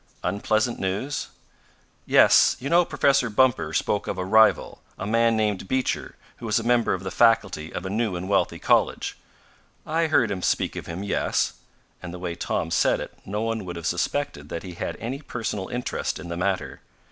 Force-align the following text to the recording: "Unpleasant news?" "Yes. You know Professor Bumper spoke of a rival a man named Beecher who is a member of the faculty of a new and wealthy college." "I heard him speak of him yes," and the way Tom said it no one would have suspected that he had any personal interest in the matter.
"Unpleasant 0.23 0.79
news?" 0.79 1.27
"Yes. 2.07 2.55
You 2.59 2.71
know 2.71 2.83
Professor 2.85 3.29
Bumper 3.29 3.71
spoke 3.71 4.07
of 4.07 4.17
a 4.17 4.25
rival 4.25 4.81
a 4.97 5.05
man 5.05 5.37
named 5.37 5.67
Beecher 5.67 6.15
who 6.37 6.47
is 6.49 6.57
a 6.57 6.63
member 6.63 6.95
of 6.95 7.03
the 7.03 7.11
faculty 7.11 7.71
of 7.71 7.85
a 7.85 7.89
new 7.91 8.15
and 8.15 8.27
wealthy 8.27 8.57
college." 8.57 9.15
"I 9.85 10.07
heard 10.07 10.31
him 10.31 10.41
speak 10.41 10.75
of 10.75 10.87
him 10.87 11.03
yes," 11.03 11.53
and 12.01 12.11
the 12.11 12.17
way 12.17 12.33
Tom 12.33 12.71
said 12.71 12.99
it 12.99 13.13
no 13.27 13.43
one 13.43 13.63
would 13.63 13.75
have 13.75 13.85
suspected 13.85 14.49
that 14.49 14.63
he 14.63 14.73
had 14.73 14.97
any 14.99 15.21
personal 15.21 15.67
interest 15.67 16.17
in 16.17 16.29
the 16.29 16.35
matter. 16.37 16.81